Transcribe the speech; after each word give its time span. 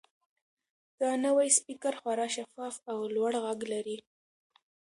دا 0.99 1.09
نوی 1.25 1.47
سپیکر 1.57 1.93
خورا 2.01 2.27
شفاف 2.35 2.75
او 2.91 2.99
لوړ 3.15 3.33
غږ 3.43 3.59
لري. 3.71 3.97